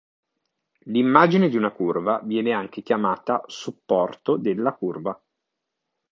[0.85, 5.23] L'immagine di una curva viene anche chiamata "supporto" della curva.